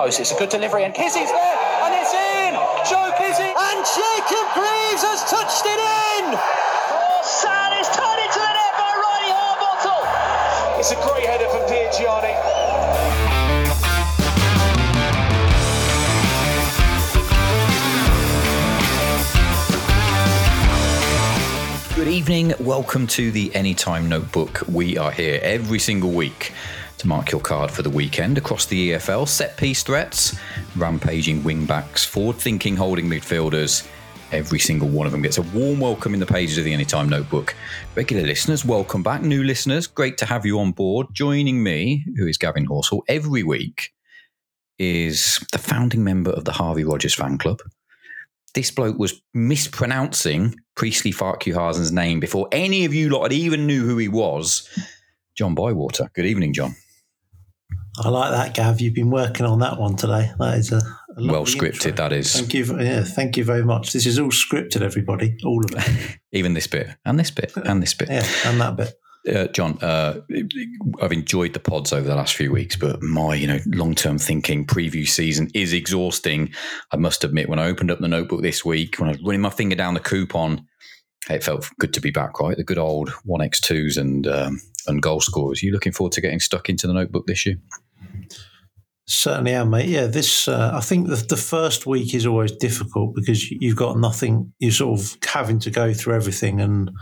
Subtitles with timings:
[0.00, 0.18] post.
[0.18, 2.52] It's a good delivery, and Kizzy's there, and it's in.
[2.88, 6.24] Joe Kizzy and Jacob Greaves has touched it in.
[6.32, 10.80] Oh, San is turned into the net by Riley Harbottle.
[10.80, 12.32] It's a great header from Piergiani.
[21.94, 22.54] Good evening.
[22.58, 24.62] Welcome to the Anytime Notebook.
[24.66, 26.54] We are here every single week
[27.00, 29.26] to mark your card for the weekend across the EFL.
[29.26, 30.38] Set piece threats,
[30.76, 33.88] rampaging wingbacks, forward thinking holding midfielders.
[34.32, 37.08] Every single one of them gets a warm welcome in the pages of the Anytime
[37.08, 37.54] Notebook.
[37.96, 39.22] Regular listeners, welcome back.
[39.22, 41.06] New listeners, great to have you on board.
[41.12, 43.92] Joining me, who is Gavin Horsell, every week
[44.78, 47.60] is the founding member of the Harvey Rogers fan club,
[48.52, 53.96] this bloke was mispronouncing Priestley Farquharson's name before any of you lot even knew who
[53.96, 54.68] he was.
[55.34, 56.10] John Bywater.
[56.14, 56.74] Good evening, John.
[58.02, 58.80] I like that, Gav.
[58.80, 60.30] You've been working on that one today.
[60.38, 60.82] That is a, a
[61.18, 61.86] well scripted.
[61.86, 62.08] Intro.
[62.08, 62.32] That is.
[62.32, 62.80] Thank you.
[62.80, 63.92] Yeah, thank you very much.
[63.92, 65.36] This is all scripted, everybody.
[65.44, 66.18] All of it.
[66.32, 68.08] even this bit, and this bit, and this bit.
[68.08, 68.94] Yeah, and that bit.
[69.30, 70.18] Uh, John, uh,
[71.02, 74.66] I've enjoyed the pods over the last few weeks, but my, you know, long-term thinking
[74.66, 76.54] preview season is exhausting.
[76.90, 79.42] I must admit, when I opened up the notebook this week, when I was running
[79.42, 80.66] my finger down the coupon,
[81.28, 82.40] it felt good to be back.
[82.40, 85.62] Right, the good old one x twos and um, and goal scorers.
[85.62, 87.56] Are you looking forward to getting stuck into the notebook this year?
[89.12, 89.88] Certainly am, mate.
[89.88, 93.98] Yeah, this uh, I think the, the first week is always difficult because you've got
[93.98, 94.52] nothing.
[94.60, 96.92] You're sort of having to go through everything and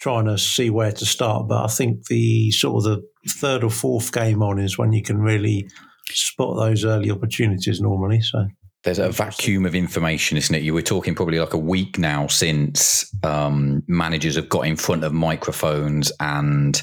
[0.00, 1.46] trying to see where to start.
[1.46, 5.04] But I think the sort of the third or fourth game on is when you
[5.04, 5.68] can really
[6.10, 8.20] spot those early opportunities normally.
[8.22, 8.44] So
[8.82, 10.64] there's a vacuum of information, isn't it?
[10.64, 15.04] You were talking probably like a week now since um, managers have got in front
[15.04, 16.82] of microphones and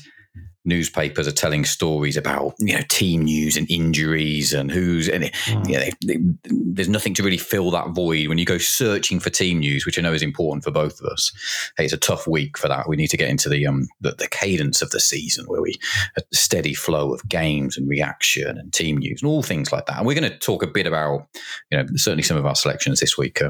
[0.69, 5.67] newspapers are telling stories about you know team news and injuries and who's and mm.
[5.67, 8.27] you know, they, they, there's nothing to really fill that void.
[8.27, 11.07] When you go searching for team news which I know is important for both of
[11.07, 11.31] us
[11.77, 12.87] hey, it's a tough week for that.
[12.87, 15.75] We need to get into the um the, the, cadence of the season where we
[16.15, 19.97] a steady flow of games and reaction and team news and all things like that.
[19.97, 21.27] And we're going to talk a bit about
[21.71, 23.49] you know certainly some of our selections this week uh,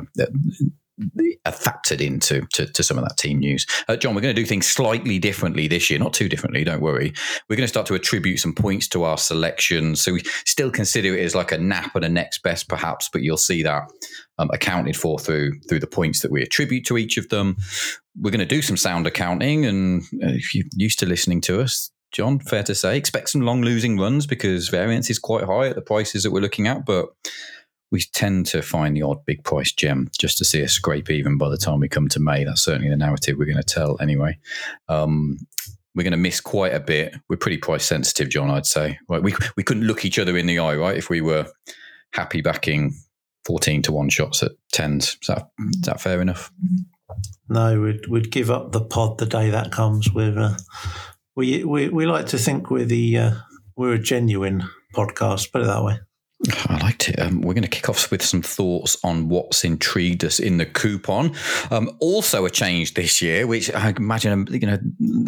[1.47, 3.65] factored into to, to, some of that team news.
[3.87, 6.81] Uh, John, we're going to do things slightly differently this year, not too differently, don't
[6.81, 7.13] worry.
[7.49, 9.95] We're going to start to attribute some points to our selection.
[9.95, 13.21] So we still consider it as like a nap and a next best, perhaps, but
[13.21, 13.83] you'll see that
[14.37, 17.57] um, accounted for through through the points that we attribute to each of them.
[18.19, 21.61] We're going to do some sound accounting, and uh, if you're used to listening to
[21.61, 25.67] us, John, fair to say, expect some long losing runs because variance is quite high
[25.67, 27.09] at the prices that we're looking at, but
[27.91, 31.38] we tend to find the odd big price gem just to see a scrape even
[31.38, 32.44] by the time we come to May.
[32.44, 34.38] That's certainly the narrative we're going to tell anyway.
[34.88, 35.39] Um,
[35.95, 37.16] we're going to miss quite a bit.
[37.28, 38.51] We're pretty price sensitive, John.
[38.51, 38.99] I'd say.
[39.09, 40.97] Right, we we couldn't look each other in the eye, right?
[40.97, 41.47] If we were
[42.13, 42.94] happy backing
[43.44, 46.51] fourteen to one shots at tens, is that is that fair enough?
[47.49, 50.13] No, we'd we'd give up the pod the day that comes.
[50.13, 50.55] With uh,
[51.35, 53.31] we we we like to think we're the uh,
[53.75, 54.63] we're a genuine
[54.95, 55.51] podcast.
[55.51, 55.99] Put it that way.
[56.67, 57.19] I liked it.
[57.19, 60.66] Um, we're going to kick off with some thoughts on what's intrigued us in the
[60.66, 61.35] coupon.
[61.72, 64.79] Um, also, a change this year, which I imagine um, you know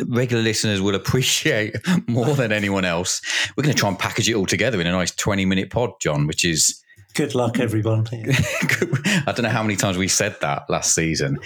[0.08, 1.76] regular listeners will appreciate
[2.08, 3.22] more than anyone else.
[3.56, 6.28] We're going to try and package it all together in a nice twenty-minute pod, John,
[6.28, 6.82] which is
[7.14, 8.08] good luck, everyone.
[8.14, 11.40] I don't know how many times we said that last season,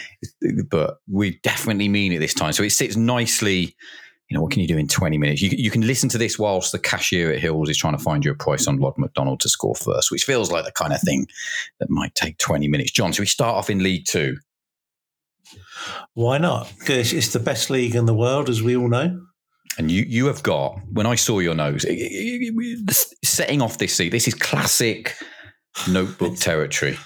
[0.69, 2.53] but we definitely mean it this time.
[2.53, 3.75] So it sits nicely
[4.29, 5.41] you know, what can you do in 20 minutes?
[5.41, 8.25] You, you can listen to this whilst the cashier at Hills is trying to find
[8.25, 11.01] you a price on Rod McDonald to score first, which feels like the kind of
[11.01, 11.27] thing
[11.79, 12.91] that might take 20 minutes.
[12.91, 14.37] John, so we start off in League Two?
[16.15, 16.71] Why not?
[16.79, 19.21] Because it's the best league in the world, as we all know.
[19.77, 21.85] And you, you have got, when I saw your nose,
[23.23, 25.15] setting off this seat, this is classic
[25.89, 26.97] notebook territory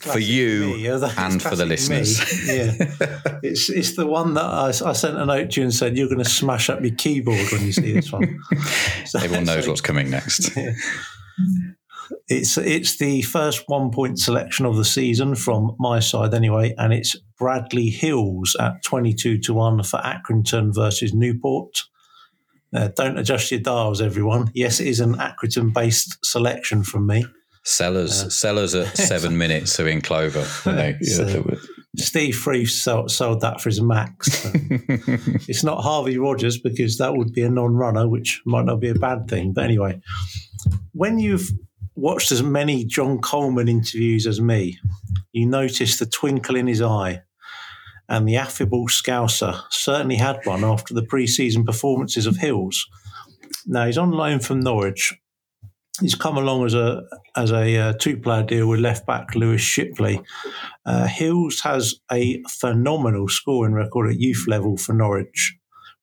[0.00, 0.74] for you
[1.16, 2.18] and for the listeners.
[2.46, 2.72] yeah,
[3.42, 6.08] it's it's the one that I, I, sent a note to you and said you're
[6.08, 8.38] going to smash up your keyboard when you see this one.
[9.04, 10.56] So, Everyone knows so, what's coming next.
[10.56, 10.72] Yeah.
[12.28, 16.92] It's it's the first one point selection of the season from my side anyway, and
[16.92, 21.82] it's Bradley Hills at twenty two to one for Accrington versus Newport.
[22.74, 24.50] Uh, don't adjust your dials, everyone.
[24.54, 27.24] Yes, it is an Accrington based selection from me.
[27.64, 30.46] Sellers, uh, sellers at seven minutes are in Clover.
[30.66, 31.56] You know, so
[31.96, 34.50] Steve Free sold, sold, that for his max.
[34.54, 38.94] it's not Harvey Rogers because that would be a non-runner, which might not be a
[38.94, 39.52] bad thing.
[39.52, 40.00] But anyway,
[40.92, 41.50] when you've
[41.94, 44.78] watched as many John Coleman interviews as me,
[45.32, 47.22] you notice the twinkle in his eye.
[48.08, 52.86] And the affable Scouser certainly had one after the pre-season performances of Hills.
[53.66, 55.14] Now he's on loan from Norwich
[56.00, 57.02] he's come along as a
[57.36, 60.20] as a uh, two player deal with left back Lewis Shipley.
[60.86, 65.56] Uh, Hills has a phenomenal scoring record at youth level for Norwich.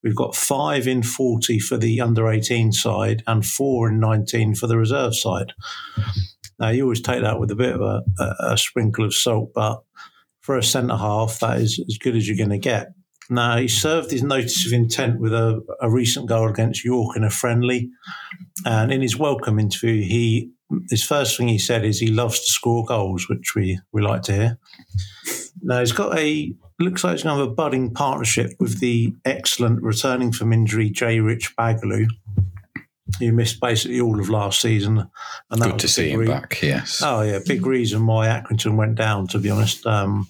[0.04, 4.68] We've got five in 40 for the under 18 side and four in 19 for
[4.68, 5.52] the reserve side.
[6.58, 9.52] Now, you always take that with a bit of a, a, a sprinkle of salt,
[9.54, 9.82] but
[10.42, 12.90] for a centre half, that is as good as you're going to get.
[13.30, 17.24] Now, he served his notice of intent with a, a recent goal against York in
[17.24, 17.90] a friendly.
[18.66, 20.52] And in his welcome interview, he
[20.90, 24.22] his first thing he said is he loves to score goals, which we, we like
[24.24, 24.60] to hear.
[25.62, 29.14] Now, he's got a looks like he's going to have a budding partnership with the
[29.26, 32.08] excellent returning from injury Jay Rich-Baghuelou,
[33.20, 35.10] who missed basically all of last season.
[35.50, 37.02] And that Good to see him re- back, yes.
[37.04, 39.86] Oh, yeah, big reason why Accrington went down, to be honest.
[39.86, 40.30] Um,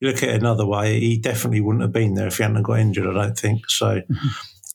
[0.00, 2.62] you look at it another way, he definitely wouldn't have been there if he hadn't
[2.62, 3.68] got injured, I don't think.
[3.70, 4.28] So mm-hmm.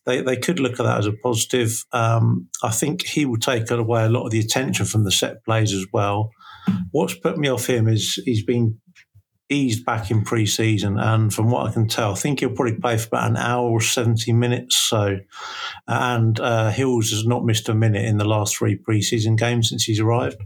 [0.06, 1.85] they, they could look at that as a positive.
[1.91, 5.44] Um, I think he will take away a lot of the attention from the set
[5.45, 6.31] plays as well.
[6.91, 8.79] What's put me off him is he's been
[9.50, 12.97] eased back in pre-season, and from what I can tell, I think he'll probably play
[12.97, 14.77] for about an hour or seventy minutes.
[14.77, 15.17] So,
[15.88, 19.83] and uh, Hills has not missed a minute in the last three pre-season games since
[19.83, 20.38] he's arrived.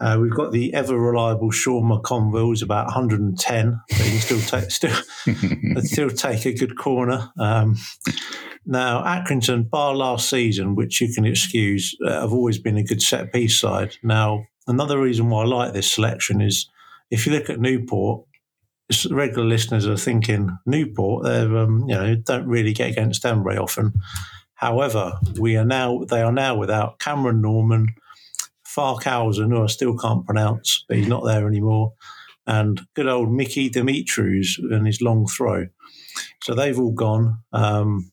[0.00, 4.40] Uh, we've got the ever reliable Sean McConville, who's about 110, but he can still
[4.40, 7.30] take still still take a good corner.
[7.38, 7.76] Um,
[8.64, 13.02] now, Accrington, bar last season, which you can excuse, uh, have always been a good
[13.02, 13.96] set piece side.
[14.02, 16.68] Now, another reason why I like this selection is
[17.10, 18.24] if you look at Newport,
[19.10, 23.56] regular listeners are thinking Newport, they um, you know don't really get against them very
[23.56, 23.92] often.
[24.54, 27.88] However, we are now they are now without Cameron Norman,
[28.76, 31.94] Farkhausen, who I still can't pronounce, but he's not there anymore,
[32.46, 35.66] and good old Mickey Demetriou and his long throw.
[36.42, 37.38] So they've all gone.
[37.52, 38.12] Um,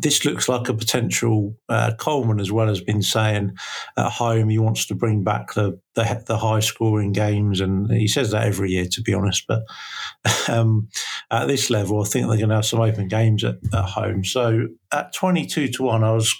[0.00, 1.56] this looks like a potential.
[1.68, 3.56] Uh, Coleman as well has been saying
[3.96, 8.08] at home he wants to bring back the the, the high scoring games, and he
[8.08, 9.44] says that every year, to be honest.
[9.46, 9.62] But
[10.48, 10.88] um,
[11.30, 14.24] at this level, I think they're going to have some open games at, at home.
[14.24, 16.34] So at twenty two to one, I was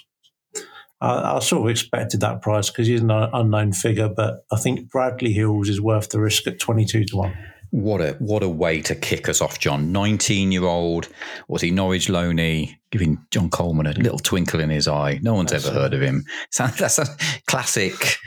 [0.99, 4.89] I, I, sort of expected that price because he's an unknown figure, but I think
[4.89, 7.37] Bradley Hills is worth the risk at twenty two to one.
[7.71, 9.91] What a what a way to kick us off, John.
[9.91, 11.09] Nineteen year old
[11.47, 15.19] was he Norwich Loney, giving John Coleman a little twinkle in his eye.
[15.21, 16.25] No one's that's ever heard of him.
[16.57, 17.05] that's a
[17.47, 18.17] classic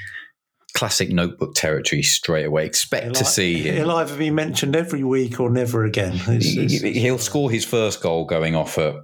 [0.74, 2.66] classic notebook territory straight away.
[2.66, 3.76] Expect he'll to see him.
[3.76, 6.14] He'll either be mentioned every week or never again.
[6.28, 8.94] It's, it's, he'll score his first goal going off at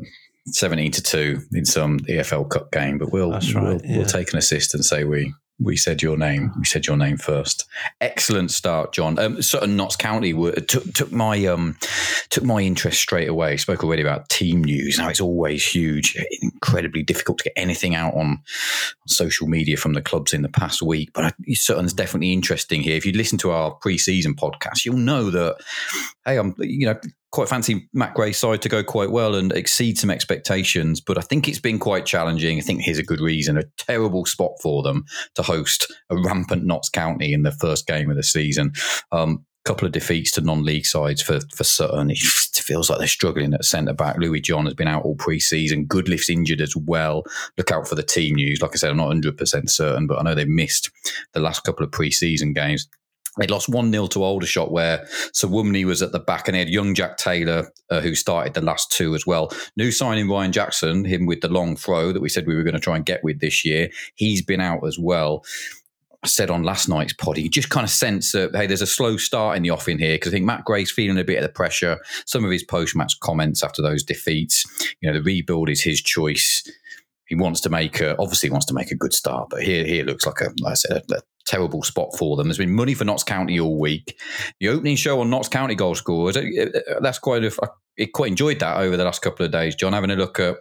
[0.46, 3.98] 17 to 2 in some EFL Cup game, but we'll, right, we'll, yeah.
[3.98, 6.52] we'll take an assist and say we we said your name.
[6.58, 7.64] We said your name first.
[8.00, 9.18] Excellent start, John.
[9.18, 11.78] Um, Sutton Notts County were, took took my um,
[12.28, 13.56] took my interest straight away.
[13.56, 14.98] Spoke already about team news.
[14.98, 18.42] Now it's always huge, incredibly difficult to get anything out on
[19.06, 21.10] social media from the clubs in the past week.
[21.14, 22.96] But Sutton's definitely interesting here.
[22.96, 25.56] If you listen to our pre-season podcast, you'll know that.
[26.26, 26.98] Hey, I'm you know
[27.30, 31.20] quite fancy Matt Gray's side to go quite well and exceed some expectations, but I
[31.20, 32.58] think it's been quite challenging.
[32.58, 35.04] I think here's a good reason, a terrible spot for them
[35.36, 38.72] to host a rampant Notts County in the first game of the season.
[39.12, 42.10] Um, couple of defeats to non-league sides for for Sutton.
[42.10, 44.16] It feels like they're struggling at centre back.
[44.16, 45.86] Louis John has been out all pre-season.
[45.86, 47.24] Goodliffe's injured as well.
[47.58, 48.62] Look out for the team news.
[48.62, 50.90] Like I said, I'm not 100 percent certain, but I know they missed
[51.34, 52.88] the last couple of pre-season games.
[53.38, 56.68] They lost 1 0 to Aldershot, where Sowunmi was at the back, and they had
[56.68, 59.52] young Jack Taylor, uh, who started the last two as well.
[59.76, 62.74] New signing Ryan Jackson, him with the long throw that we said we were going
[62.74, 63.90] to try and get with this year.
[64.14, 65.44] He's been out as well.
[66.22, 68.86] I said on last night's pod, you just kind of sense that, hey, there's a
[68.86, 71.42] slow start in the offing here because I think Matt Gray's feeling a bit of
[71.42, 71.98] the pressure.
[72.24, 74.64] Some of his post match comments after those defeats,
[75.00, 76.64] you know, the rebuild is his choice
[77.26, 80.04] he wants to make a, obviously wants to make a good start, but here here
[80.04, 82.48] looks like a like I said a, a, terrible spot for them.
[82.48, 84.18] There's been money for Notts County all week.
[84.60, 87.52] The opening show on Notts County goal scorers uh, uh, that's quite a
[87.98, 90.56] I quite enjoyed that over the last couple of days, John, having a look at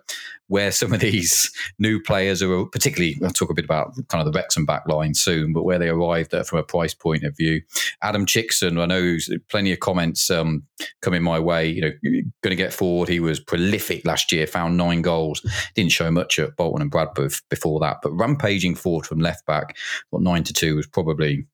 [0.48, 4.32] where some of these new players are, particularly, I'll talk a bit about kind of
[4.32, 7.36] the Wrexham back line soon, but where they arrived at from a price point of
[7.36, 7.62] view.
[8.02, 9.18] Adam Chicksen, I know
[9.50, 10.64] plenty of comments um,
[11.02, 13.10] coming my way, you know, going to get forward.
[13.10, 15.42] He was prolific last year, found nine goals,
[15.74, 19.78] didn't show much at Bolton and Bradford before that, but rampaging forward from left back,
[20.12, 21.48] what nine to two was probably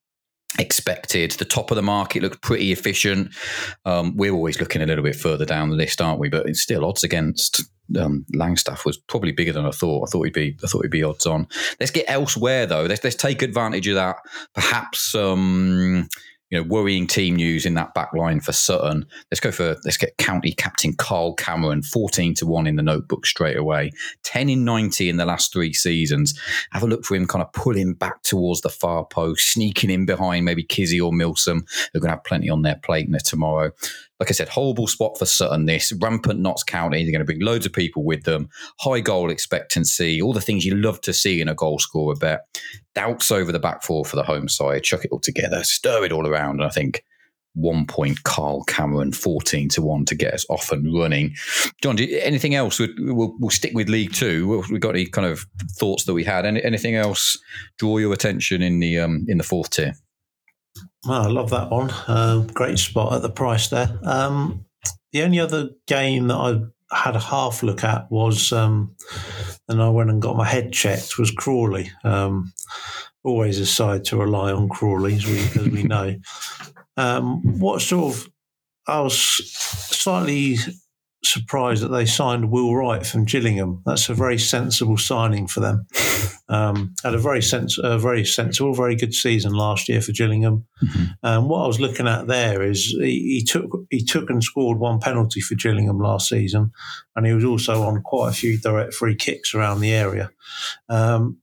[0.58, 1.32] expected.
[1.32, 3.34] The top of the market looked pretty efficient.
[3.84, 6.28] Um, we're always looking a little bit further down the list, aren't we?
[6.28, 7.62] But it's still odds against
[7.98, 10.08] um, Langstaff was probably bigger than I thought.
[10.08, 10.56] I thought he'd be.
[10.62, 11.46] I thought he'd be odds on.
[11.80, 12.84] Let's get elsewhere though.
[12.84, 14.16] Let's let's take advantage of that.
[14.54, 15.14] Perhaps.
[15.14, 16.08] Um,
[16.52, 19.06] you know, worrying team news in that back line for Sutton.
[19.30, 23.24] Let's go for let's get county captain Kyle Cameron, fourteen to one in the notebook
[23.24, 23.90] straight away,
[24.22, 26.38] ten in ninety in the last three seasons.
[26.72, 30.04] Have a look for him, kind of pulling back towards the far post, sneaking in
[30.04, 31.64] behind maybe Kizzy or Milsom.
[31.92, 33.72] They're going to have plenty on their plate tomorrow
[34.22, 35.66] like I said, horrible spot for Sutton.
[35.66, 37.02] This rampant Notts County.
[37.02, 38.50] They're going to bring loads of people with them.
[38.78, 40.22] High goal expectancy.
[40.22, 42.46] All the things you love to see in a goal scorer bet.
[42.94, 44.84] Doubts over the back four for the home side.
[44.84, 45.64] Chuck it all together.
[45.64, 46.60] Stir it all around.
[46.60, 47.04] And I think
[47.54, 51.34] one point Kyle Cameron 14 to 1 to get us off and running.
[51.82, 52.78] John, you, anything else?
[52.78, 54.62] We'll, we'll, stick with League Two.
[54.70, 56.46] We've got any kind of thoughts that we had?
[56.46, 57.36] Any, anything else
[57.76, 59.94] draw your attention in the um, in the fourth tier?
[61.06, 61.90] I love that one.
[62.06, 63.98] Uh, great spot at the price there.
[64.04, 64.66] Um,
[65.12, 66.60] the only other game that I
[66.92, 68.94] had a half look at was, um,
[69.68, 71.90] and I went and got my head checked, was Crawley.
[72.04, 72.52] Um,
[73.24, 76.16] always a side to rely on Crawley, as we, as we know.
[76.96, 78.28] Um, what sort of,
[78.86, 80.56] I was slightly
[81.24, 83.82] surprised that they signed Will Wright from Gillingham.
[83.86, 85.86] That's a very sensible signing for them.
[86.48, 90.66] Um, had a very sens- a very sensible, very good season last year for Gillingham.
[90.82, 91.04] Mm-hmm.
[91.22, 94.78] Um, what I was looking at there is he, he, took he took and scored
[94.78, 96.72] one penalty for Gillingham last season,
[97.16, 100.30] and he was also on quite a few direct free kicks around the area.
[100.90, 101.38] Um,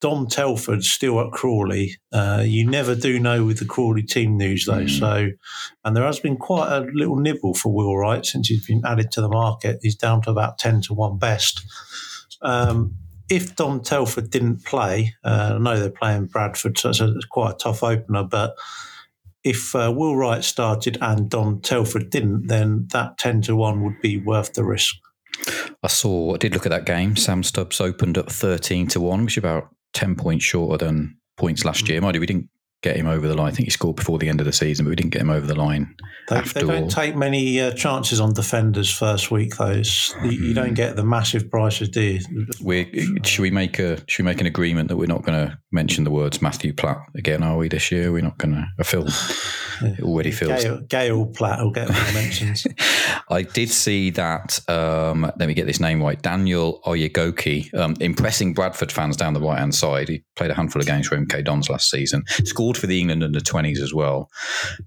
[0.00, 1.96] Dom Telford still at Crawley.
[2.12, 4.84] Uh, you never do know with the Crawley team news though.
[4.84, 4.98] Mm.
[4.98, 5.28] So,
[5.84, 9.10] and there has been quite a little nibble for Will Wright since he's been added
[9.12, 9.78] to the market.
[9.82, 11.62] He's down to about ten to one best.
[12.42, 12.94] Um,
[13.28, 17.58] if Dom Telford didn't play, uh, I know they're playing Bradford, so it's, quite a
[17.58, 18.22] tough opener.
[18.22, 18.54] But
[19.42, 24.00] if uh, Will Wright started and Dom Telford didn't, then that ten to one would
[24.00, 24.94] be worth the risk.
[25.82, 27.16] I saw, I did look at that game.
[27.16, 31.64] Sam Stubbs opened up 13 to 1, which is about 10 points shorter than points
[31.64, 31.88] last mm.
[31.90, 32.00] year.
[32.00, 32.48] Mind you, we didn't
[32.82, 33.48] get him over the line.
[33.48, 35.30] I think he scored before the end of the season, but we didn't get him
[35.30, 35.94] over the line.
[36.28, 39.82] They, they don't take many uh, chances on defenders first week, though.
[40.22, 40.74] You, you, don't hmm.
[40.74, 42.46] get the massive prices, do you?
[42.62, 45.58] we should we make a should we make an agreement that we're not going to
[45.72, 47.42] mention the words Matthew Platt again?
[47.42, 48.12] Are we this year?
[48.12, 48.66] We're not going to.
[48.78, 49.06] I feel
[49.82, 50.62] it already feels.
[50.62, 52.66] Gail, Gail Platt will get more mentions.
[53.30, 54.60] I did see that.
[54.68, 56.20] Um, let me get this name right.
[56.20, 60.08] Daniel Oyegoke, um, impressing Bradford fans down the right hand side.
[60.08, 62.24] He played a handful of games for MK Dons last season.
[62.44, 64.30] Scored for the England under 20s as well.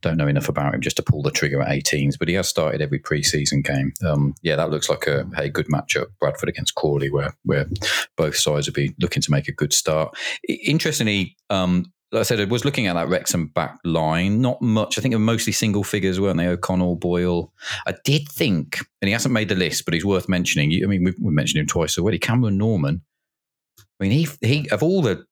[0.02, 2.48] Don't know enough about him just to pull the trigger at 18s, but he has
[2.48, 3.94] started every pre-season game.
[4.06, 6.08] Um, yeah, that looks like a, a good matchup.
[6.20, 7.68] Bradford against Crawley, where where
[8.18, 10.16] both sides will be looking to make a good start.
[10.48, 14.42] Interestingly, um, like I said, I was looking at that Wrexham back line.
[14.42, 14.98] Not much.
[14.98, 16.48] I think they were mostly single figures, weren't they?
[16.48, 17.54] O'Connell, Boyle.
[17.88, 20.74] I did think, and he hasn't made the list, but he's worth mentioning.
[20.84, 22.20] I mean, we've, we've mentioned him twice already.
[22.20, 23.02] Cameron Norman.
[23.80, 25.24] I mean, he he of all the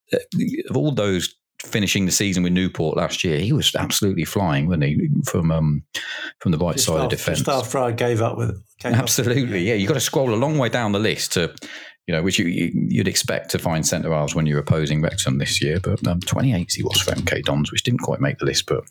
[0.70, 1.36] of all those
[1.66, 5.10] finishing the season with Newport last year, he was absolutely flying, wasn't he?
[5.26, 5.84] From um,
[6.40, 7.40] from the right just side after, of defence.
[7.40, 8.62] Just after I gave up with.
[8.84, 9.74] Absolutely, yeah.
[9.74, 11.54] You've got to scroll a long way down the list to,
[12.08, 15.62] you know, which you, would expect to find centre halves when you're opposing Wrexham this
[15.62, 15.80] year.
[15.80, 18.84] But um, 28 he was for MK Dons, which didn't quite make the list, but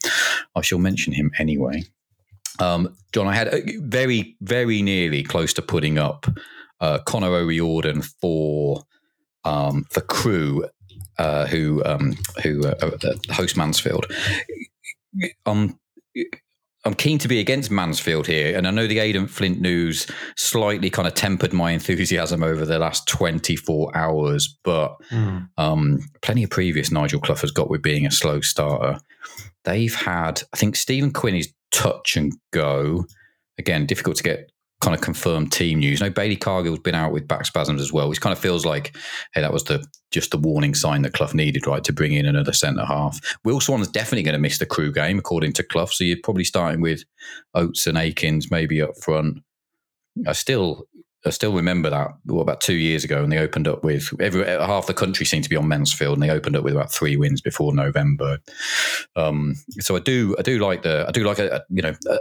[0.55, 1.85] I shall mention him anyway.
[2.61, 6.27] Um, John, I had uh, very, very nearly close to putting up
[6.81, 8.83] uh, Connor O'Riordan for
[9.45, 10.69] um, for Crewe
[11.19, 14.07] uh, who um, who uh, uh, host Mansfield.
[15.47, 15.79] Um,
[16.85, 20.07] I'm keen to be against Mansfield here, and I know the Aden Flint news
[20.37, 25.49] slightly kind of tempered my enthusiasm over the last 24 hours, but mm.
[25.59, 29.01] um, plenty of previous Nigel Clough has got with being a slow starter.
[29.65, 33.05] They've had, I think, Stephen Quinn is touch and go.
[33.59, 36.01] Again, difficult to get kind of confirmed team news.
[36.01, 38.97] No, Bailey Cargill's been out with back spasms as well, which kind of feels like,
[39.35, 42.27] hey, that was the just the warning sign that Clough needed, right, to bring in
[42.27, 43.19] another centre half.
[43.45, 45.87] Will Swan's definitely going to miss the Crewe game, according to Clough.
[45.87, 47.05] So you're probably starting with
[47.55, 49.39] Oates and Akins maybe up front.
[50.27, 50.89] I still
[51.27, 54.47] I still remember that what about two years ago, and they opened up with every
[54.47, 57.17] half the country seemed to be on Mansfield, and they opened up with about three
[57.17, 58.39] wins before November.
[59.17, 61.95] Um, so I do, I do like the, I do like a, a you know,
[62.09, 62.19] a,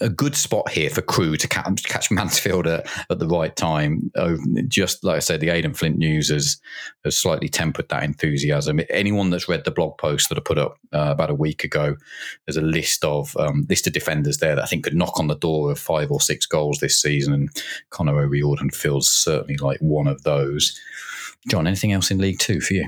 [0.00, 4.10] a good spot here for Crewe to catch, catch Mansfield at, at, the right time.
[4.16, 4.36] Oh,
[4.66, 6.60] just like I said, the Aden Flint news has,
[7.04, 8.80] has slightly tempered that enthusiasm.
[8.90, 11.96] Anyone that's read the blog post that I put up uh, about a week ago,
[12.46, 15.28] there's a list of um, list of defenders there that I think could knock on
[15.28, 17.50] the door of five or six goals this season, and
[17.90, 20.78] Connor O'Riordan feels certainly like one of those.
[21.48, 22.86] John, anything else in League Two for you?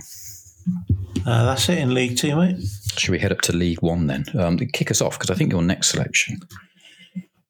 [1.24, 2.56] Uh, that's it in League Two, mate.
[2.96, 4.24] Should we head up to League One then?
[4.36, 6.40] Um, kick us off because I think your next selection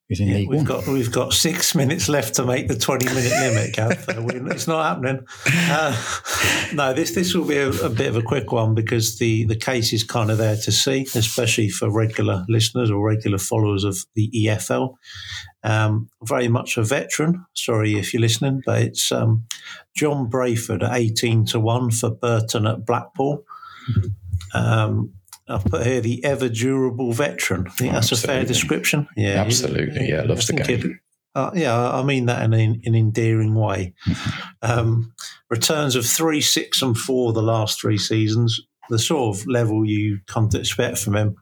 [0.09, 0.65] He's in Yeah, League we've One.
[0.67, 4.05] got we've got six minutes left to make the twenty minute limit, Gav.
[4.09, 5.27] It's not happening.
[5.47, 6.01] Uh,
[6.75, 9.57] no, this this will be a, a bit of a quick one because the the
[9.57, 13.99] case is kind of there to see, especially for regular listeners or regular followers of
[14.15, 14.95] the EFL.
[15.65, 17.45] Um, very much a veteran.
[17.55, 19.47] Sorry if you're listening, but it's um,
[19.97, 23.43] John Brayford at eighteen to one for Burton at Blackpool.
[24.55, 25.15] Um,
[25.49, 27.67] I've put here the ever durable veteran.
[27.69, 29.07] I think that's a fair description.
[29.17, 30.81] Yeah, Absolutely, yeah, loves the I game.
[30.91, 30.97] it-
[31.37, 33.93] uh, yeah, I mean that in an, endearing way.
[34.63, 35.13] Um,
[35.51, 38.59] returns of three, six, and four the last three seasons.
[38.89, 41.37] The sort of level you come to expect from him.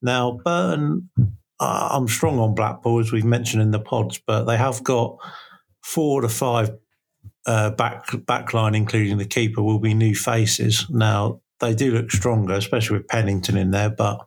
[0.00, 1.10] Now, Burton,
[1.58, 5.16] uh, I'm strong on Blackpool as we've mentioned in the pods, but they have got
[5.82, 6.70] four to five
[7.46, 10.86] uh, back backline, including the keeper, will be new faces.
[10.88, 14.18] Now they do look stronger, especially with Pennington in there, but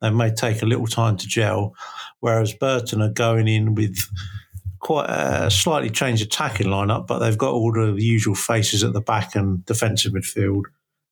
[0.00, 1.74] they may take a little time to gel.
[2.20, 3.96] Whereas Burton are going in with
[4.80, 9.00] quite a slightly changed attacking lineup, but they've got all the usual faces at the
[9.00, 10.64] back and defensive midfield.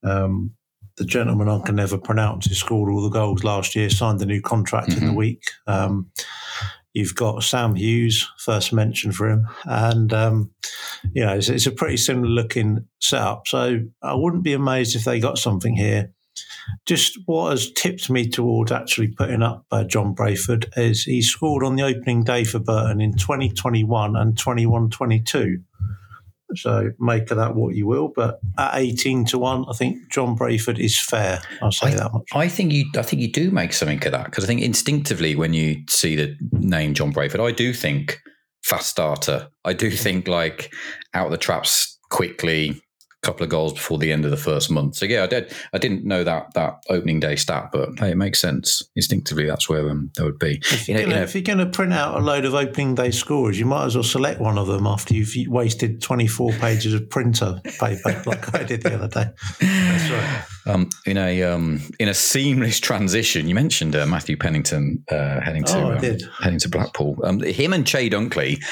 [0.03, 0.53] Um,
[0.97, 4.27] the gentleman I can never pronounce who scored all the goals last year signed a
[4.27, 5.17] new contract in the Mhm.
[5.17, 5.43] week.
[5.67, 6.11] Um,
[6.93, 10.51] you've got Sam Hughes, first mention for him, and um,
[11.13, 13.47] you know it's, it's a pretty similar looking setup.
[13.47, 16.13] So I wouldn't be amazed if they got something here.
[16.87, 21.65] Just what has tipped me towards actually putting up uh, John Brayford is he scored
[21.65, 25.59] on the opening day for Burton in 2021 and 21 22.
[26.57, 28.09] So make of that what you will.
[28.09, 31.41] But at 18 to 1, I think John Brayford is fair.
[31.63, 32.29] I'll say that much.
[32.33, 32.87] I think you.
[32.97, 36.17] I think you do make something of that because I think instinctively when you see
[36.17, 38.21] the name John Brayford, I do think
[38.65, 39.49] fast starter.
[39.65, 40.73] I do think like
[41.15, 42.81] out of the traps quickly.
[43.23, 44.97] Couple of goals before the end of the first month.
[44.97, 45.53] So yeah, I did.
[45.73, 49.47] I didn't know that that opening day stat, but hey, it makes sense instinctively.
[49.47, 50.57] That's where um, that would be.
[50.57, 52.45] If You you're, know, you gonna, know, if you're going to print out a load
[52.45, 56.03] of opening day scores, you might as well select one of them after you've wasted
[56.03, 59.27] 24 pages of printer paper like I did the other day.
[59.61, 60.45] That's right.
[60.75, 65.65] Um, in a um, in a seamless transition, you mentioned uh, Matthew Pennington uh, heading
[65.65, 67.21] to Oh, um, heading to Blackpool.
[67.25, 68.63] Um, him and Che Dunkley,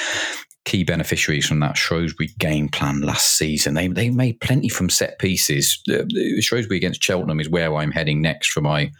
[0.65, 3.73] key beneficiaries from that Shrewsbury game plan last season.
[3.73, 5.81] They they made plenty from set pieces.
[6.39, 8.91] Shrewsbury against Cheltenham is where I'm heading next for my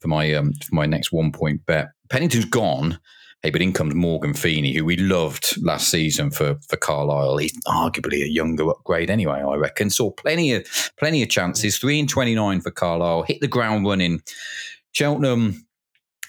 [0.00, 1.88] for my um, for my next one point bet.
[2.08, 2.98] Pennington's gone.
[3.42, 7.36] Hey, but in comes Morgan Feeney, who we loved last season for for Carlisle.
[7.36, 9.90] He's arguably a younger upgrade anyway, I reckon.
[9.90, 10.66] Saw plenty of
[10.98, 11.78] plenty of chances.
[11.78, 13.24] Three and twenty nine for Carlisle.
[13.24, 14.22] Hit the ground running.
[14.92, 15.66] Cheltenham.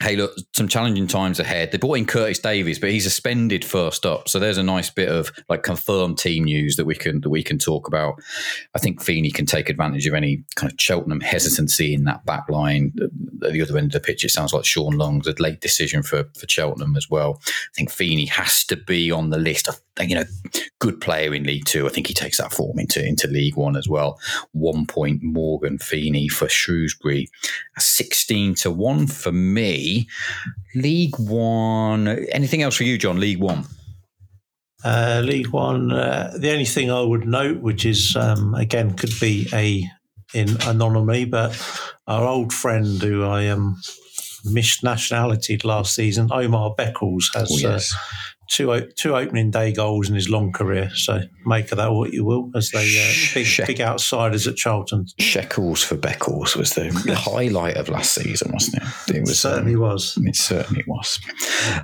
[0.02, 1.72] Hey, look, some challenging times ahead.
[1.72, 4.28] They brought in Curtis Davies, but he's suspended first up.
[4.28, 7.42] So there's a nice bit of like confirmed team news that we can that we
[7.42, 8.16] can talk about.
[8.76, 12.50] I think Feeney can take advantage of any kind of Cheltenham hesitancy in that back
[12.50, 12.94] line.
[13.42, 16.04] At the other end of the pitch, it sounds like Sean Long's a late decision
[16.04, 17.42] for for Cheltenham as well.
[17.46, 19.70] I think Feeney has to be on the list.
[20.02, 20.24] You know,
[20.80, 21.86] good player in League Two.
[21.86, 24.20] I think he takes that form into into League One as well.
[24.52, 27.30] One point Morgan Feeney for Shrewsbury,
[27.78, 30.08] sixteen to one for me.
[30.76, 32.08] League One.
[32.32, 33.20] Anything else for you, John?
[33.20, 33.66] League One.
[34.84, 35.92] Uh, League One.
[35.92, 39.84] Uh, the only thing I would note, which is um, again could be a
[40.34, 41.56] in anonymity, but
[42.08, 43.80] our old friend who I um,
[44.44, 47.94] missed nationality last season, Omar Beckles, has Oh, yes.
[47.94, 47.98] uh,
[48.48, 50.90] two two opening day goals in his long career.
[50.94, 53.68] So make of that what you will, as they uh, big Shit.
[53.68, 55.06] big outsiders at Charlton.
[55.20, 59.16] Shekels for Beckles was the highlight of last season, wasn't it?
[59.16, 60.18] It was certainly um, was.
[60.22, 61.20] It certainly was.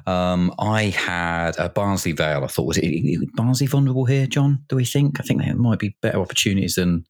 [0.06, 2.44] Um, I had a Barnsley Vale.
[2.44, 4.64] I thought was it, it Barnsley vulnerable here, John?
[4.70, 5.20] Do we think?
[5.20, 7.06] I think there might be better opportunities than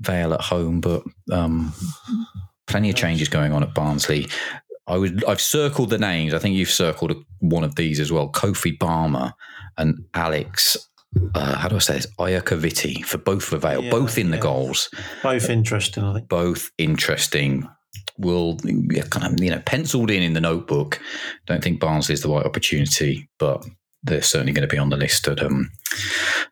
[0.00, 1.72] Vale at home, but um,
[2.66, 4.28] plenty of changes going on at Barnsley.
[4.86, 5.24] I would.
[5.24, 6.34] I've circled the names.
[6.34, 8.30] I think you've circled one of these as well.
[8.30, 9.32] Kofi Balmer
[9.78, 10.76] and Alex.
[11.34, 12.06] Uh, how do I say this?
[12.18, 14.90] Iacovitti for both for Vale, Yeah, both in the goals
[15.22, 16.28] Both interesting, I think.
[16.28, 17.68] both interesting.
[18.18, 21.00] Will yeah, kind of you know penciled in in the notebook.
[21.46, 23.64] Don't think Barnsley is the right opportunity, but
[24.04, 25.70] they're certainly going to be on the list at um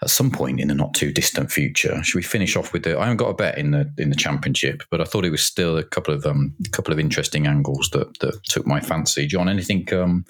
[0.02, 2.02] at some point in the not too distant future.
[2.02, 2.98] Should we finish off with the?
[2.98, 5.44] I haven't got a bet in the in the championship, but I thought it was
[5.44, 9.26] still a couple of um a couple of interesting angles that that took my fancy.
[9.26, 10.24] John, anything um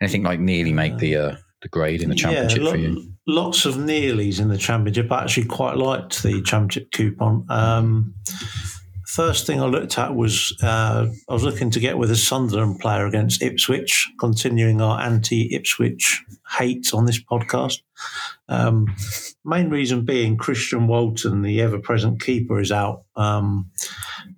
[0.00, 3.12] anything like nearly make the uh, the grade in the championship yeah, for you?
[3.26, 5.10] Lots of nearlies in the championship.
[5.12, 7.44] I actually quite liked the championship coupon.
[7.48, 8.14] Um,
[9.06, 12.78] first thing I looked at was uh, I was looking to get with a Sunderland
[12.80, 17.80] player against Ipswich, continuing our anti-Ipswich hate on this podcast.
[18.48, 18.94] Um,
[19.44, 23.70] main reason being Christian Walton, the ever-present keeper, is out, um,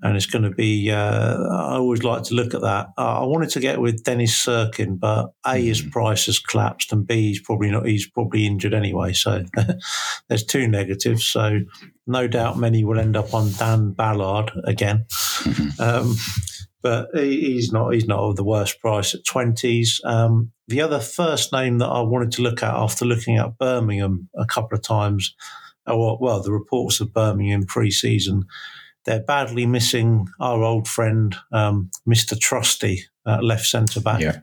[0.02, 0.90] and it's going to be.
[0.90, 2.88] Uh, I always like to look at that.
[2.96, 7.06] Uh, I wanted to get with Dennis Cirkin, but a his price has collapsed, and
[7.06, 7.86] b he's probably not.
[7.86, 9.12] He's probably injured anyway.
[9.12, 9.44] So
[10.28, 11.26] there's two negatives.
[11.26, 11.60] So
[12.06, 15.06] no doubt many will end up on Dan Ballard again.
[15.80, 16.16] Um,
[16.82, 20.00] but he's not he's not of the worst price at twenties.
[20.04, 24.28] Um, the other first name that I wanted to look at after looking at Birmingham
[24.36, 25.34] a couple of times,
[25.86, 28.44] or uh, well, the reports of Birmingham pre-season,
[29.04, 32.38] they're badly missing our old friend um, Mr.
[32.38, 34.20] Trusty, uh, left centre back.
[34.20, 34.40] Yeah.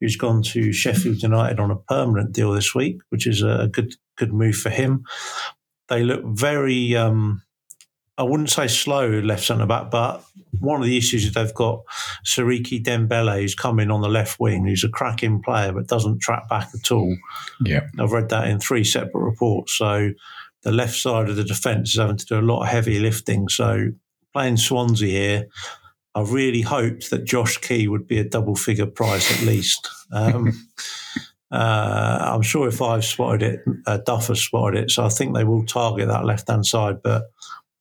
[0.00, 3.94] Who's gone to Sheffield United on a permanent deal this week, which is a good
[4.16, 5.04] good move for him.
[5.88, 7.42] They look very um,
[8.18, 10.24] I wouldn't say slow left centre back, but
[10.58, 11.82] one of the issues is they've got
[12.26, 16.48] Siriki Dembele, who's coming on the left wing, who's a cracking player but doesn't track
[16.48, 17.16] back at all.
[17.64, 19.78] Yeah, I've read that in three separate reports.
[19.78, 20.10] So
[20.62, 23.48] the left side of the defence is having to do a lot of heavy lifting.
[23.48, 23.90] So
[24.32, 25.48] playing Swansea here,
[26.14, 29.88] I really hoped that Josh Key would be a double figure price at least.
[30.12, 30.68] Um,
[31.52, 34.90] uh, I'm sure if I've spotted it, uh, Duff has spotted it.
[34.90, 37.30] So I think they will target that left hand side, but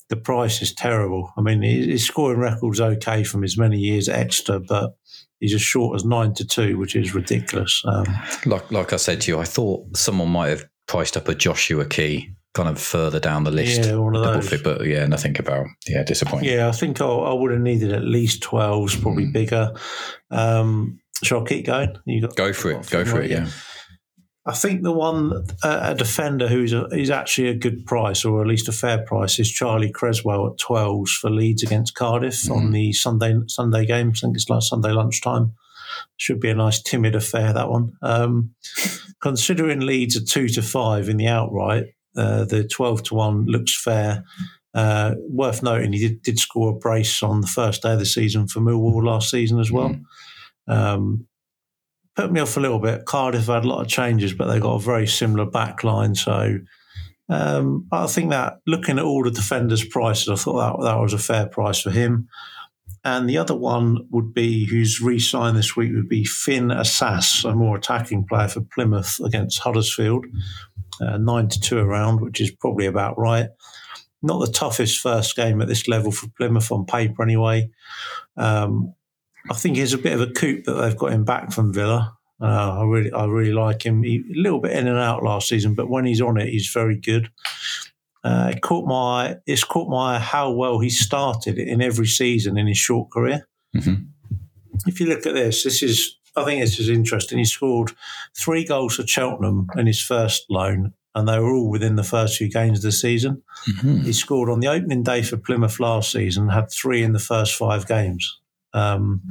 [0.09, 1.31] the price is terrible.
[1.37, 4.95] I mean, his scoring record's okay from his many years at Exeter, but
[5.39, 7.81] he's as short as nine to two, which is ridiculous.
[7.85, 8.05] Um,
[8.45, 11.85] like like I said to you, I thought someone might have priced up a Joshua
[11.85, 13.85] Key kind of further down the list.
[13.85, 14.49] Yeah, one of those.
[14.49, 16.49] Fit, but yeah, nothing about yeah, disappointing.
[16.49, 19.33] Yeah, I think I, I would have needed at least twelves, probably mm.
[19.33, 19.73] bigger.
[20.31, 21.97] Um, shall I keep going?
[22.05, 22.89] You got go for it.
[22.89, 23.29] Go for it.
[23.29, 23.49] Yeah.
[24.47, 28.41] I think the one uh, a defender who's a, is actually a good price, or
[28.41, 32.55] at least a fair price, is Charlie Cresswell at twelves for Leeds against Cardiff mm.
[32.55, 34.11] on the Sunday Sunday game.
[34.15, 35.53] I think it's like Sunday lunchtime.
[36.15, 37.91] Should be a nice timid affair that one.
[38.01, 38.51] Um,
[39.21, 43.79] considering Leeds are two to five in the outright, uh, the twelve to one looks
[43.79, 44.23] fair.
[44.73, 48.05] Uh, worth noting, he did, did, score a brace on the first day of the
[48.05, 49.95] season for Millwall last season as well.
[50.69, 50.73] Mm.
[50.73, 51.27] Um,
[52.17, 53.05] put me off a little bit.
[53.05, 56.15] Cardiff had a lot of changes, but they got a very similar back line.
[56.15, 56.57] So
[57.29, 61.13] um, I think that looking at all the defenders' prices, I thought that, that was
[61.13, 62.27] a fair price for him.
[63.05, 67.45] And the other one would be who's re signed this week would be Finn Azaz,
[67.45, 70.25] a more attacking player for Plymouth against Huddersfield.
[70.99, 73.49] Uh, 9 to 2 around, which is probably about right.
[74.23, 77.69] Not the toughest first game at this level for Plymouth on paper, anyway.
[78.35, 78.95] Um,
[79.49, 82.17] I think he's a bit of a coup that they've got him back from Villa.
[82.41, 84.03] Uh, I really, I really like him.
[84.03, 86.69] He, a little bit in and out last season, but when he's on it, he's
[86.69, 87.31] very good.
[88.23, 92.57] Uh, it caught my, it's caught my eye how well he started in every season
[92.57, 93.47] in his short career.
[93.75, 94.03] Mm-hmm.
[94.85, 97.39] If you look at this, this is, I think this is interesting.
[97.39, 97.93] He scored
[98.37, 102.37] three goals for Cheltenham in his first loan, and they were all within the first
[102.37, 103.41] few games of the season.
[103.67, 104.01] Mm-hmm.
[104.01, 107.55] He scored on the opening day for Plymouth last season, had three in the first
[107.55, 108.39] five games.
[108.77, 109.21] Um,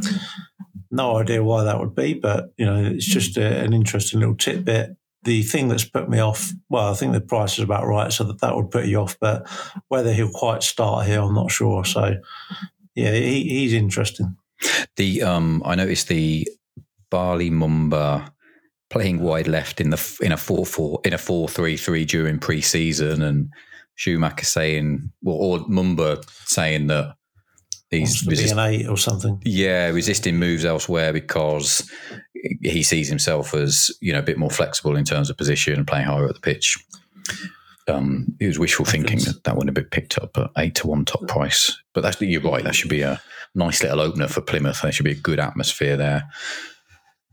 [0.91, 4.37] no idea why that would be, but you know, it's just a, an interesting little
[4.37, 4.97] tidbit.
[5.23, 8.25] The thing that's put me off, well, I think the price is about right, so
[8.25, 9.19] that that would put you off.
[9.21, 9.49] But
[9.89, 11.85] whether he'll quite start here, I'm not sure.
[11.85, 12.15] So,
[12.95, 14.37] yeah, he, he's interesting.
[14.97, 16.49] The um, I noticed the
[17.11, 18.31] Bali Mumba
[18.89, 22.39] playing wide left in the in a four four in a four three three during
[22.39, 23.51] pre-season, and
[23.97, 27.17] Schumacher saying, well, or Mumba saying that
[27.91, 29.41] He's resist- eight or something.
[29.45, 31.89] Yeah, resisting moves elsewhere because
[32.63, 35.87] he sees himself as you know a bit more flexible in terms of position and
[35.87, 36.77] playing higher at the pitch.
[37.89, 40.89] Um, it was wishful thinking that that wouldn't have been picked up at eight to
[40.89, 41.77] one top price.
[41.95, 42.65] But that's you're right.
[42.65, 43.21] That should be a
[43.55, 44.83] nice little opener for Plymouth.
[44.83, 46.25] There should be a good atmosphere there.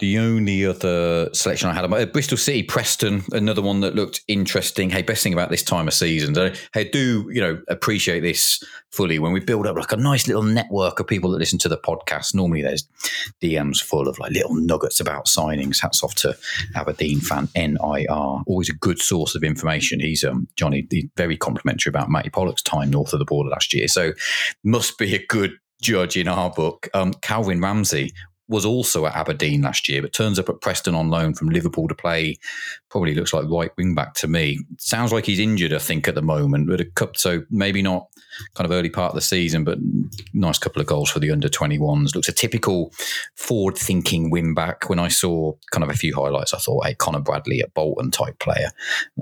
[0.04, 4.90] The only other selection I had, uh, Bristol City, Preston, another one that looked interesting.
[4.90, 6.36] Hey, best thing about this time of season,
[6.74, 8.62] hey, do you know appreciate this
[8.92, 11.70] fully when we build up like a nice little network of people that listen to
[11.70, 12.36] the podcast.
[12.36, 12.86] Normally, there's
[13.42, 15.82] DMs full of like little nuggets about signings.
[15.82, 16.36] Hats off to
[16.76, 18.10] Aberdeen fan NIR,
[18.46, 20.02] always a good source of information.
[20.02, 20.86] He's um Johnny,
[21.16, 24.12] very complimentary about Matty Pollock's time north of the border last year, so
[24.66, 26.90] must be a good judge in our book.
[26.94, 28.12] Um, Calvin Ramsey
[28.48, 31.88] was also at Aberdeen last year, but turns up at Preston on loan from Liverpool
[31.88, 32.38] to play.
[32.94, 34.60] Probably looks like right wing back to me.
[34.78, 36.68] Sounds like he's injured, I think, at the moment.
[36.68, 38.08] But a cup, so maybe not
[38.54, 39.80] kind of early part of the season, but
[40.32, 42.14] nice couple of goals for the under 21s.
[42.14, 42.94] Looks a typical
[43.36, 44.92] forward thinking win back.
[44.92, 48.12] When I saw kind of a few highlights, I thought, hey, Connor Bradley, a Bolton
[48.12, 48.70] type player.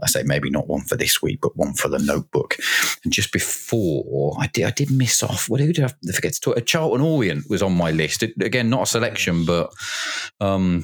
[0.04, 2.58] I say maybe not one for this week, but one for the notebook.
[3.06, 5.48] And just before, I did, I did miss off.
[5.48, 6.58] What did I forget to talk?
[6.58, 8.22] A Charlton Orient was on my list.
[8.22, 9.72] Again, not a selection, but
[10.42, 10.84] um,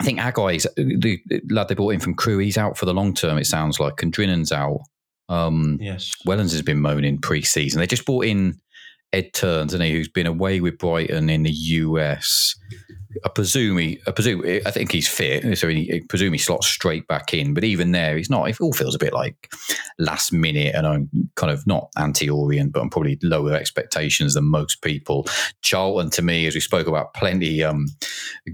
[0.00, 1.18] I think Agai's the
[1.50, 2.38] lad they brought in from Crew.
[2.38, 3.38] He's out for the long term.
[3.38, 4.80] It sounds like, and Drinan's out.
[5.28, 6.14] Um, Yes.
[6.26, 7.80] Wellens has been moaning pre-season.
[7.80, 8.60] They just brought in
[9.12, 12.54] Ed Turns, and he who's been away with Brighton in the US.
[13.24, 16.66] I presume he, I presume, I think he's fit, so he, I presume he slots
[16.66, 17.54] straight back in.
[17.54, 18.48] But even there, he's not.
[18.48, 19.52] It all feels a bit like
[19.98, 24.82] last minute, and I'm kind of not anti-Orient, but I'm probably lower expectations than most
[24.82, 25.26] people.
[25.62, 27.86] Charlton, to me, as we spoke about plenty, um,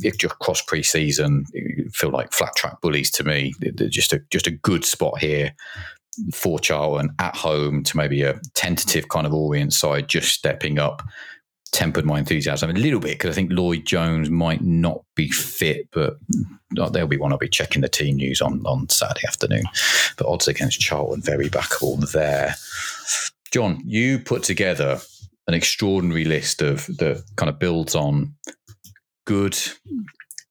[0.01, 1.45] just cross pre-season,
[1.93, 3.55] feel like flat track bullies to me.
[3.61, 5.55] They're just a just a good spot here
[6.33, 11.03] for Charlton at home to maybe a tentative kind of Orient side just stepping up
[11.73, 15.89] tempered my enthusiasm a little bit because I think Lloyd Jones might not be fit,
[15.93, 16.19] but
[16.71, 19.65] there'll be one I'll be checking the team news on on Saturday afternoon.
[20.17, 22.55] But odds against Charlton very backable there.
[23.53, 25.01] John, you put together
[25.49, 28.35] an extraordinary list of that kind of builds on
[29.27, 29.59] good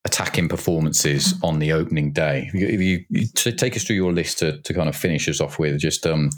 [0.06, 2.50] attacking performances on the opening day.
[2.54, 5.60] If you, you, take us through your list to, to kind of finish us off
[5.60, 6.32] with, just um,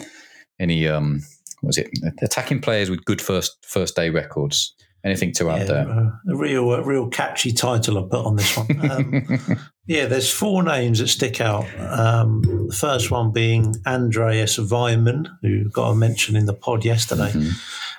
[0.59, 1.21] any um,
[1.63, 1.89] was it
[2.21, 4.75] attacking players with good first first day records.
[5.05, 5.89] Anything to add Yeah, there?
[5.89, 8.89] uh, a real, a real catchy title I put on this one.
[8.89, 11.65] Um, yeah, there's four names that stick out.
[11.77, 17.33] Um, the first one being Andreas Weimann, who got a mention in the pod yesterday.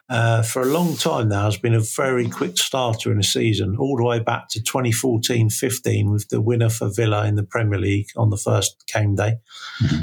[0.09, 3.77] Uh, for a long time now, has been a very quick starter in a season,
[3.79, 8.09] all the way back to 2014-15 with the winner for Villa in the Premier League
[8.17, 9.35] on the first game day.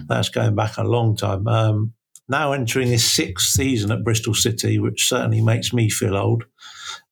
[0.07, 1.47] That's going back a long time.
[1.47, 1.93] Um,
[2.31, 6.45] now entering his sixth season at Bristol City, which certainly makes me feel old.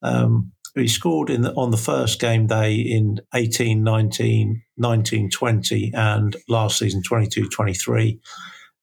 [0.02, 5.92] Um, he scored in the, on the first game day in 18 19, 19 20,
[5.94, 8.20] and last season 22 23.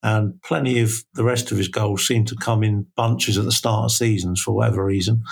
[0.03, 3.53] And plenty of the rest of his goals seem to come in bunches at the
[3.53, 5.23] start of seasons for whatever reason.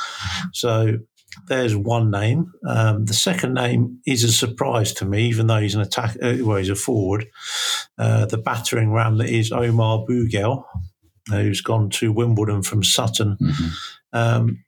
[0.52, 0.98] So
[1.48, 2.52] there's one name.
[2.66, 6.36] Um, the second name is a surprise to me, even though he's an attack, uh,
[6.40, 7.26] well, he's a forward.
[7.98, 10.64] Uh, the battering ram that is Omar Bugiel,
[11.30, 13.36] who's gone to Wimbledon from Sutton.
[14.12, 14.64] Um,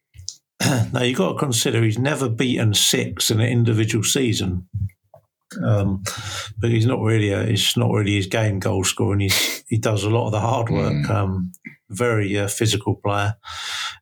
[0.93, 4.69] now you've got to consider he's never beaten six in an individual season.
[5.65, 6.03] Um,
[6.59, 9.21] but he's not really a, it's not really his game goal scoring.
[9.21, 11.09] He's, he does a lot of the hard work.
[11.09, 11.53] Um,
[11.89, 13.37] very uh, physical player.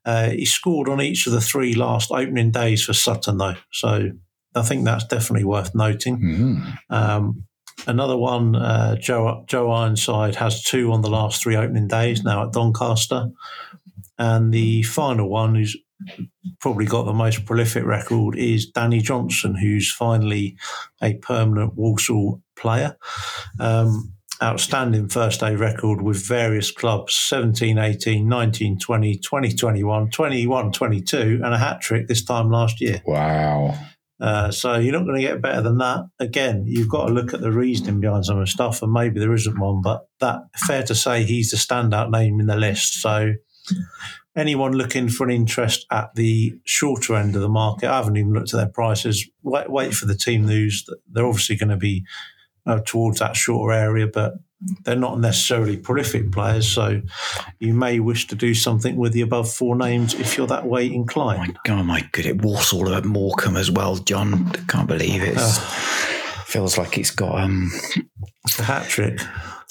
[0.03, 4.09] Uh, he scored on each of the three last opening days for Sutton though, so
[4.55, 6.19] I think that's definitely worth noting.
[6.19, 6.77] Mhm.
[6.89, 7.43] Um,
[7.87, 12.45] another one, uh, Joe, Joe Ironside has two on the last three opening days now
[12.45, 13.29] at Doncaster.
[14.17, 15.75] And the final one, who's
[16.59, 20.57] probably got the most prolific record, is Danny Johnson, who's finally
[21.01, 22.97] a permanent Walsall player.
[23.59, 30.71] Um, outstanding first day record with various clubs 17, 18, 19, 20, 20, 21, 21,
[30.71, 33.01] 22, and a hat trick this time last year.
[33.05, 33.77] Wow.
[34.19, 36.05] Uh, so you're not going to get better than that.
[36.19, 39.19] Again, you've got to look at the reasoning behind some of the stuff, and maybe
[39.19, 43.01] there isn't one, but that fair to say he's the standout name in the list.
[43.01, 43.33] So
[44.35, 48.33] anyone looking for an interest at the shorter end of the market, I haven't even
[48.33, 49.29] looked at their prices.
[49.43, 50.85] Wait, wait for the team news.
[51.11, 52.05] They're obviously going to be
[52.65, 54.33] uh, towards that shorter area, but
[54.83, 56.67] they're not necessarily prolific players.
[56.67, 57.01] So
[57.59, 60.91] you may wish to do something with the above four names if you're that way
[60.91, 61.57] inclined.
[61.67, 64.49] Oh my good, it was all about Morecambe as well, John.
[64.67, 65.37] Can't believe it.
[66.45, 67.71] Feels like it's got um
[68.45, 69.19] It's a hat trick.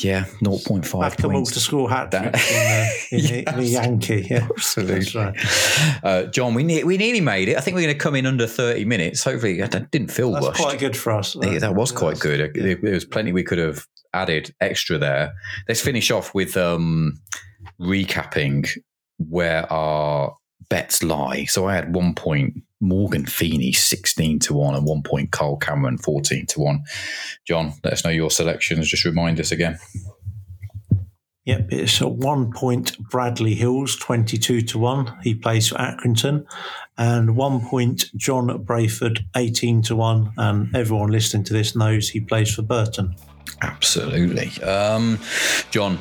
[0.00, 1.52] yeah, 0.5 Back them all points.
[1.52, 4.26] to score hat trick in, the, in, the, in the Yankee.
[4.30, 5.18] Yeah, Absolutely.
[5.20, 5.34] Right.
[6.02, 7.56] Uh, John, we ne- we nearly made it.
[7.56, 9.24] I think we're going to come in under 30 minutes.
[9.24, 10.60] Hopefully, that didn't feel That's rushed.
[10.60, 11.36] quite good for us.
[11.40, 12.52] Yeah, that was quite good.
[12.54, 15.33] There was plenty we could have added extra there.
[15.68, 17.20] Let's finish off with um,
[17.81, 18.68] recapping
[19.18, 20.37] where our
[20.68, 21.44] bets lie.
[21.44, 25.98] So I had one point Morgan Feeney 16 to 1 and one point Kyle Cameron
[25.98, 26.85] 14 to 1.
[27.46, 28.88] John, let us know your selections.
[28.88, 29.79] Just remind us again.
[31.46, 35.18] Yep, it's a one point Bradley Hills, 22 to 1.
[35.22, 36.46] He plays for Accrington.
[36.96, 40.33] And one point John Brayford, 18 to 1.
[40.38, 43.14] And everyone listening to this knows he plays for Burton.
[43.62, 44.62] Absolutely.
[44.62, 45.18] Um,
[45.70, 45.98] John,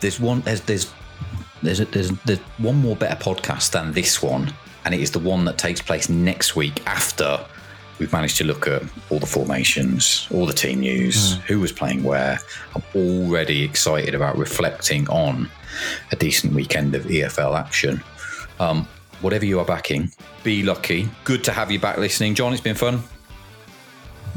[0.00, 0.92] there's one there's there's
[1.62, 4.52] there's, a, there's there's one more better podcast than this one,
[4.84, 7.44] and it is the one that takes place next week after
[7.98, 12.02] we've managed to look at all the formations, all the team news, who was playing
[12.04, 12.38] where.
[12.74, 15.50] I'm already excited about reflecting on
[16.12, 18.02] a decent weekend of EFL action.
[18.60, 18.86] Um,
[19.20, 20.12] whatever you are backing,
[20.44, 21.08] be lucky.
[21.24, 22.52] Good to have you back listening, John.
[22.52, 23.02] It's been fun.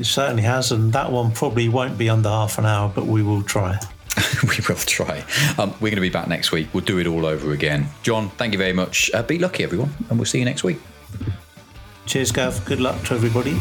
[0.02, 0.72] It certainly has.
[0.72, 3.80] And that one probably won't be under half an hour, but we will try.
[4.44, 5.24] we will try.
[5.60, 6.70] Um, we're going to be back next week.
[6.74, 7.88] We'll do it all over again.
[8.02, 9.12] John, thank you very much.
[9.14, 10.82] Uh, be lucky, everyone, and we'll see you next week.
[12.08, 12.66] Cheers, Gav.
[12.66, 13.60] Good luck to everybody.